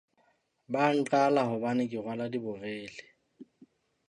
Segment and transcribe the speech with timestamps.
[0.71, 3.01] Ba a nqala hobane ke rwala diborele.